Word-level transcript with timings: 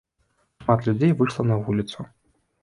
Шмат 0.63 0.79
людзей 0.87 1.11
выйшла 1.19 1.47
на 1.51 1.59
вуліцу. 1.69 1.99